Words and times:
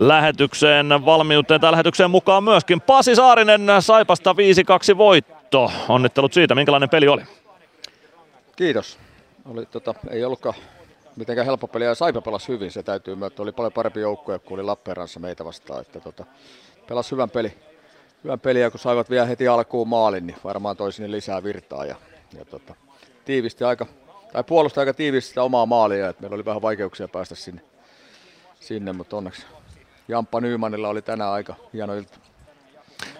lähetykseen 0.00 0.86
valmiuteen 1.04 1.60
tai 1.60 1.72
lähetykseen 1.72 2.10
mukaan 2.10 2.44
myöskin. 2.44 2.80
Pasi 2.80 3.16
Saarinen 3.16 3.66
Saipasta 3.80 4.34
5-2 4.94 4.96
voitto. 4.96 5.72
Onnittelut 5.88 6.32
siitä, 6.32 6.54
minkälainen 6.54 6.88
peli 6.88 7.08
oli? 7.08 7.22
Kiitos. 8.56 8.98
Oli, 9.44 9.66
tota, 9.66 9.94
ei 10.10 10.24
ollutkaan 10.24 10.54
mitenkään 11.16 11.46
helppo 11.46 11.68
peli 11.68 11.84
ja 11.84 11.94
Saipa 11.94 12.20
pelasi 12.20 12.48
hyvin, 12.48 12.70
se 12.70 12.82
täytyy 12.82 13.14
myöntää. 13.14 13.42
Oli 13.42 13.52
paljon 13.52 13.72
parempi 13.72 14.00
joukkue 14.00 14.38
kuin 14.38 14.60
oli 14.60 14.66
Lappeenrannassa 14.66 15.20
meitä 15.20 15.44
vastaan. 15.44 15.80
Että, 15.80 16.00
tota, 16.00 16.24
pelasi 16.88 17.10
hyvän 17.10 17.30
peli. 17.30 17.52
Hyvän 18.24 18.40
peliä, 18.40 18.70
kun 18.70 18.80
saivat 18.80 19.10
vielä 19.10 19.26
heti 19.26 19.48
alkuun 19.48 19.88
maalin, 19.88 20.26
niin 20.26 20.36
varmaan 20.44 20.76
toi 20.76 20.92
sinne 20.92 21.10
lisää 21.10 21.42
virtaa. 21.42 21.84
Ja, 21.84 21.96
ja 22.38 22.44
tota, 22.44 22.74
tiivisti 23.24 23.64
aika, 23.64 23.86
tai 24.32 24.44
puolusti 24.44 24.80
aika 24.80 24.94
tiivisti 24.94 25.28
sitä 25.28 25.42
omaa 25.42 25.66
maalia, 25.66 26.08
että 26.08 26.22
meillä 26.22 26.34
oli 26.34 26.44
vähän 26.44 26.62
vaikeuksia 26.62 27.08
päästä 27.08 27.34
sinne, 27.34 27.62
sinne 28.60 28.92
mutta 28.92 29.16
onneksi 29.16 29.46
Jamppa 30.10 30.40
Nymanilla 30.40 30.88
oli 30.88 31.02
tänään 31.02 31.32
aika 31.32 31.54
hieno 31.72 31.94
ilta. 31.94 32.18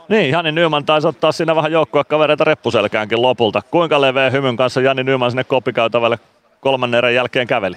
Niin, 0.08 0.30
Jani 0.30 0.52
Nyman 0.52 0.84
taisi 0.84 1.08
ottaa 1.08 1.32
siinä 1.32 1.56
vähän 1.56 1.72
joukkuekavereita 1.72 2.44
reppuselkäänkin 2.44 3.22
lopulta. 3.22 3.62
Kuinka 3.70 4.00
leveä 4.00 4.30
hymyn 4.30 4.56
kanssa 4.56 4.80
Jani 4.80 5.04
Nyman 5.04 5.30
sinne 5.30 5.44
koppikäytävälle 5.44 6.18
kolmannen 6.60 6.98
erän 6.98 7.14
jälkeen 7.14 7.46
käveli? 7.46 7.76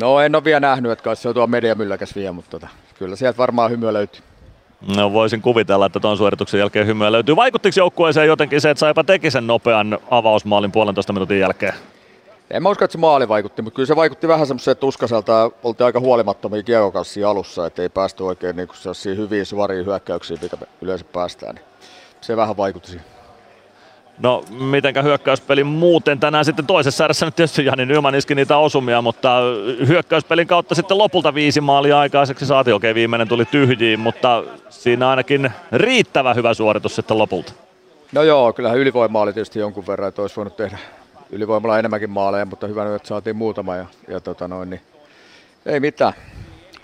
No 0.00 0.20
en 0.20 0.34
ole 0.34 0.44
vielä 0.44 0.60
nähnyt, 0.60 0.92
että 0.92 1.14
se 1.14 1.28
on 1.28 1.34
tuo 1.34 1.46
mediamylläkäs 1.46 2.16
vielä, 2.16 2.32
mutta 2.32 2.50
tota, 2.50 2.68
kyllä 2.98 3.16
sieltä 3.16 3.38
varmaan 3.38 3.70
hymyä 3.70 3.92
löytyy. 3.92 4.20
No 4.96 5.12
voisin 5.12 5.42
kuvitella, 5.42 5.86
että 5.86 6.00
tuon 6.00 6.16
suorituksen 6.16 6.60
jälkeen 6.60 6.86
hymyä 6.86 7.12
löytyy. 7.12 7.36
Vaikuttiko 7.36 7.74
joukkueeseen 7.76 8.26
jotenkin 8.26 8.60
se, 8.60 8.70
että 8.70 8.78
Saipa 8.78 9.04
teki 9.04 9.30
sen 9.30 9.46
nopean 9.46 9.98
avausmaalin 10.10 10.72
puolentoista 10.72 11.12
minuutin 11.12 11.38
jälkeen? 11.38 11.74
En 12.50 12.62
mä 12.62 12.68
usko, 12.68 12.84
että 12.84 12.92
se 12.92 12.98
maali 12.98 13.28
vaikutti, 13.28 13.62
mutta 13.62 13.76
kyllä 13.76 13.86
se 13.86 13.96
vaikutti 13.96 14.28
vähän 14.28 14.46
semmoiseen 14.46 14.76
tuskaselta 14.76 15.50
oltiin 15.62 15.86
aika 15.86 16.00
huolimattomia 16.00 16.62
kiekokassia 16.62 17.30
alussa, 17.30 17.66
että 17.66 17.82
ei 17.82 17.88
päästy 17.88 18.22
oikein 18.22 18.56
niin 18.56 18.68
sellaisia 18.72 19.14
hyviä 19.14 19.44
suoria 19.44 19.84
hyökkäyksiä, 19.84 20.36
mitä 20.42 20.56
yleensä 20.80 21.04
päästään. 21.12 21.54
Niin 21.54 21.64
se 22.20 22.36
vähän 22.36 22.56
vaikutti 22.56 22.90
siihen. 22.90 23.06
No, 24.18 24.44
mitenkä 24.50 25.02
hyökkäyspeli 25.02 25.64
muuten 25.64 26.20
tänään 26.20 26.44
sitten 26.44 26.66
toisessa 26.66 27.04
erässä 27.04 27.26
nyt 27.26 27.36
tietysti 27.36 27.64
Jani 27.64 27.86
Nyman 27.86 28.14
iski 28.14 28.34
niitä 28.34 28.56
osumia, 28.56 29.02
mutta 29.02 29.40
hyökkäyspelin 29.88 30.46
kautta 30.46 30.74
sitten 30.74 30.98
lopulta 30.98 31.34
viisi 31.34 31.60
maalia 31.60 32.00
aikaiseksi 32.00 32.46
saatiin. 32.46 32.74
Okei, 32.74 32.94
viimeinen 32.94 33.28
tuli 33.28 33.44
tyhjiin, 33.44 34.00
mutta 34.00 34.44
siinä 34.68 35.10
ainakin 35.10 35.50
riittävä 35.72 36.34
hyvä 36.34 36.54
suoritus 36.54 36.96
sitten 36.96 37.18
lopulta. 37.18 37.52
No 38.12 38.22
joo, 38.22 38.52
kyllähän 38.52 38.78
ylivoima 38.78 39.20
oli 39.20 39.32
tietysti 39.32 39.58
jonkun 39.58 39.86
verran, 39.86 40.08
että 40.08 40.22
olisi 40.22 40.36
voinut 40.36 40.56
tehdä 40.56 40.78
ylivoimalla 41.30 41.78
enemmänkin 41.78 42.10
maaleja, 42.10 42.46
mutta 42.46 42.66
hyvä, 42.66 42.96
että 42.96 43.08
saatiin 43.08 43.36
muutama 43.36 43.76
ja, 43.76 43.86
ja 44.08 44.20
tota 44.20 44.48
noin, 44.48 44.70
niin 44.70 44.80
ei 45.66 45.80
mitään. 45.80 46.12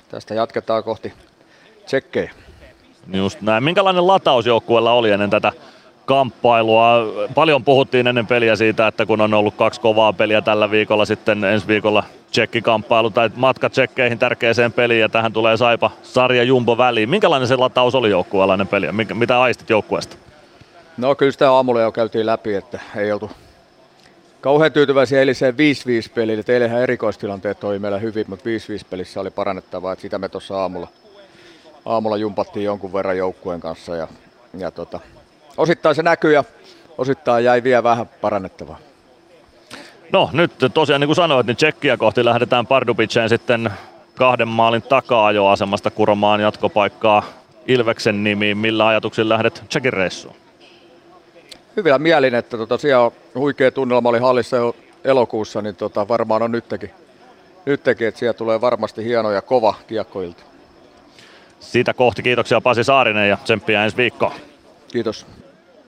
Tästä 0.09 0.35
jatketaan 0.35 0.85
kohti 0.85 1.13
tsekkejä. 1.87 2.31
Just 3.13 3.41
näin. 3.41 3.65
Minkälainen 3.65 4.07
lataus 4.07 4.47
joukkueella 4.47 4.93
oli 4.93 5.11
ennen 5.11 5.31
tätä 5.31 5.53
kamppailua. 6.05 6.87
Paljon 7.35 7.65
puhuttiin 7.65 8.07
ennen 8.07 8.27
peliä 8.27 8.57
siitä, 8.57 8.87
että 8.87 9.07
kun 9.07 9.21
on 9.21 9.35
ollut 9.35 9.55
kaksi 9.55 9.81
kovaa 9.81 10.13
peliä 10.13 10.43
tällä 10.43 10.71
viikolla, 10.71 11.05
sitten 11.05 11.45
ensi 11.45 11.67
viikolla 11.67 12.05
tsekkikamppailu 12.31 13.11
tai 13.11 13.31
matka 13.37 13.71
tsekkeihin 13.71 14.19
tärkeäseen 14.19 14.73
peliin 14.73 15.01
ja 15.01 15.09
tähän 15.09 15.33
tulee 15.33 15.57
Saipa 15.57 15.91
sarja 16.03 16.43
Jumbo 16.43 16.79
väliin. 16.79 17.11
Minkälainen 17.11 17.49
se 17.49 17.57
lataus 17.57 17.95
oli 17.95 18.11
joukkueellainen 18.11 18.69
peli? 18.69 18.87
Mitä 19.15 19.41
aistit 19.41 19.71
joukkueesta? 19.71 20.17
No 20.97 21.15
kyllä 21.15 21.33
sitä 21.33 21.53
aamulla 21.53 21.81
jo 21.81 21.93
käytiin 21.93 22.27
läpi, 22.27 22.55
että 22.55 22.81
ei 22.97 23.13
oltu 23.13 23.31
kauhean 24.43 24.73
tyytyväisiä 24.73 25.21
eiliseen 25.21 25.55
5-5 25.55 25.57
peliin. 26.15 26.41
Että 26.41 26.53
eilenhän 26.53 26.83
erikoistilanteet 26.83 27.61
toi 27.61 27.79
meillä 27.79 27.99
hyvin, 27.99 28.25
mutta 28.29 28.45
5-5 28.83 28.87
pelissä 28.91 29.21
oli 29.21 29.31
parannettavaa. 29.31 29.93
Että 29.93 30.03
sitä 30.03 30.19
me 30.19 30.29
tuossa 30.29 30.61
aamulla, 30.61 30.89
aamulla 31.87 32.17
jumpattiin 32.17 32.65
jonkun 32.65 32.93
verran 32.93 33.17
joukkueen 33.17 33.61
kanssa 33.61 33.97
ja, 33.97 34.09
ja 34.59 34.71
tota, 34.71 35.01
osittain 35.57 35.95
se 35.95 36.03
näkyy 36.03 36.33
ja 36.33 36.45
osittain 36.99 37.45
jäi 37.45 37.63
vielä 37.63 37.83
vähän 37.83 38.07
parannettavaa. 38.21 38.79
No 40.13 40.31
nyt 40.33 40.53
tosiaan 40.75 41.01
niin 41.01 41.09
kuin 41.09 41.17
sanoit, 41.17 41.47
niin 41.47 41.57
Tsekkiä 41.57 41.97
kohti 41.97 42.25
lähdetään 42.25 42.67
Pardubiceen 42.67 43.29
sitten 43.29 43.71
kahden 44.15 44.49
maalin 44.49 44.83
takaa 44.83 45.33
jo 45.33 45.47
asemasta 45.47 45.91
kuromaan 45.91 46.41
jatkopaikkaa 46.41 47.25
Ilveksen 47.67 48.25
nimiin. 48.25 48.59
Millä 48.59 48.87
ajatuksilla 48.87 49.35
lähdet 49.35 49.65
Tsekin 49.69 49.93
reissuun? 49.93 50.37
Hyvillä 51.77 51.99
mielin, 51.99 52.35
että 52.35 52.57
tota, 52.57 52.79
siellä 52.79 53.11
huikea 53.35 53.71
tunnelma 53.71 54.09
oli 54.09 54.19
hallissa 54.19 54.57
jo 54.57 54.77
elokuussa, 55.05 55.63
niin 55.63 55.77
tota, 55.77 56.09
varmaan 56.09 56.43
on 56.43 56.53
nytkin, 56.53 56.91
nytkin, 57.67 58.09
että 58.09 58.19
siellä 58.19 58.35
tulee 58.35 58.61
varmasti 58.61 59.05
hieno 59.05 59.31
ja 59.31 59.43
kova 59.43 59.75
kiekkoilta. 59.87 60.43
Siitä 61.61 61.95
kohti 61.95 62.23
kiitoksia 62.23 62.61
Pasi 62.61 62.85
Saarinen 62.85 63.29
ja 63.29 63.37
tsemppiä 63.45 63.85
ensi 63.85 63.97
viikkoon. 63.97 64.33
Kiitos. 64.93 65.27